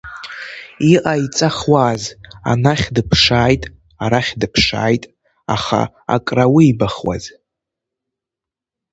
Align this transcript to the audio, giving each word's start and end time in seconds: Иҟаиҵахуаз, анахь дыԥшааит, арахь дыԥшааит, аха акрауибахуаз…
Иҟаиҵахуаз, 0.93 2.03
анахь 2.51 2.87
дыԥшааит, 2.95 3.63
арахь 4.03 4.33
дыԥшааит, 4.39 5.03
аха 5.55 5.81
акрауибахуаз… 6.15 7.23